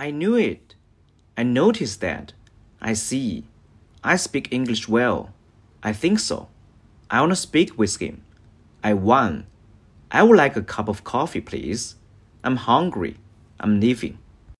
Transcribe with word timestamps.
I 0.00 0.12
knew 0.12 0.36
it. 0.36 0.76
I 1.36 1.42
noticed 1.42 2.00
that. 2.02 2.32
I 2.80 2.92
see. 2.92 3.48
I 4.04 4.14
speak 4.14 4.52
English 4.52 4.88
well. 4.88 5.34
I 5.82 5.92
think 5.92 6.20
so. 6.20 6.48
I 7.10 7.18
want 7.18 7.32
to 7.32 7.36
speak 7.36 7.76
with 7.76 7.98
him. 7.98 8.22
I 8.84 8.94
won. 8.94 9.48
I 10.12 10.22
would 10.22 10.36
like 10.36 10.56
a 10.56 10.62
cup 10.62 10.86
of 10.88 11.02
coffee, 11.02 11.40
please. 11.40 11.96
I'm 12.44 12.56
hungry. 12.56 13.16
I'm 13.58 13.80
leaving. 13.80 14.18